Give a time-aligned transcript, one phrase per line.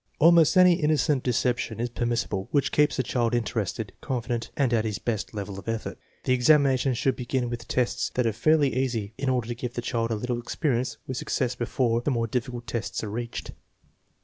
[0.17, 4.97] Almost any innocent deception is permissible which keeps the child interested, confident, and at his
[4.97, 5.99] best level of effort.
[6.23, 9.81] The examination should begin with tests that are fairly easy, in order to give the
[9.83, 13.51] child a little experience with success before the more difficult tests are reached.